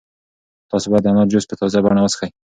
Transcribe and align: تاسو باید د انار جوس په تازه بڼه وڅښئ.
تاسو 0.69 0.85
باید 0.91 1.03
د 1.05 1.07
انار 1.11 1.27
جوس 1.31 1.45
په 1.47 1.55
تازه 1.59 1.77
بڼه 1.85 2.01
وڅښئ. 2.03 2.29